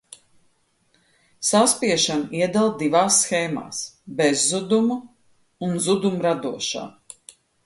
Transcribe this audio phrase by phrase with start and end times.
[1.49, 3.83] Saspiešanu iedala divās shēmās:
[4.23, 4.99] bezzudumu
[5.69, 6.87] un zudumradošā.